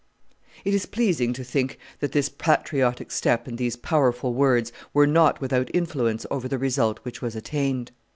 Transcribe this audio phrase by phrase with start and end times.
[0.65, 5.39] It is pleasing to think that this patriotic step and these powerful words were not
[5.39, 7.91] without influence over the result which was attained.